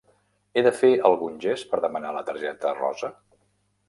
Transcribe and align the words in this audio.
He 0.55 0.61
de 0.67 0.69
fer 0.77 0.89
algun 1.09 1.35
gest 1.43 1.67
per 1.73 1.79
demanar 1.83 2.13
la 2.15 2.23
targeta 2.31 2.73
rosa? 2.81 3.11